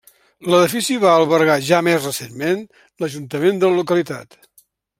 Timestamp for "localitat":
3.85-4.39